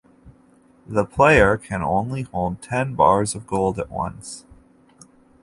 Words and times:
The 0.87 1.05
player 1.05 1.57
can 1.57 1.83
only 1.83 2.23
hold 2.23 2.59
ten 2.59 2.95
bars 2.95 3.35
of 3.35 3.45
gold 3.45 3.77
at 3.77 3.91
once. 3.91 4.45